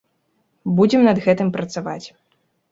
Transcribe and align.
Будзем 0.79 1.05
над 1.09 1.17
гэтым 1.27 1.53
працаваць. 1.61 2.03